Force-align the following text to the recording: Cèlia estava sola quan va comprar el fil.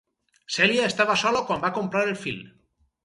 Cèlia 0.53 0.87
estava 0.91 1.17
sola 1.25 1.43
quan 1.51 1.61
va 1.67 1.73
comprar 1.79 2.03
el 2.11 2.17
fil. 2.27 2.45